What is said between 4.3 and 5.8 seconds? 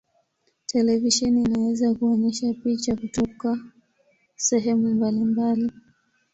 sehemu mbalimbali.